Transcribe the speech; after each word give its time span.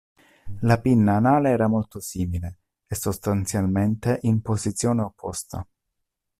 La 0.61 0.79
pinna 0.81 1.17
anale 1.17 1.51
era 1.51 1.67
molto 1.67 1.99
simile 1.99 2.57
e 2.87 2.95
sostanzialmente 2.95 4.17
in 4.23 4.41
posizione 4.41 5.03
opposta. 5.03 5.63